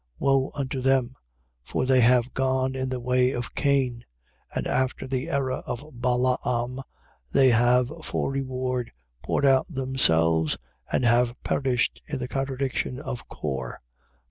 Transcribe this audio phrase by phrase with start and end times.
[0.15, 0.15] 1:11.
[0.17, 1.15] Woe unto them!
[1.61, 4.03] For they have gone in the way of Cain:
[4.51, 6.81] and after the error of Balaam
[7.31, 8.91] they have for reward
[9.23, 10.57] poured out themselves
[10.91, 13.79] and have perished in the contradiction of Core.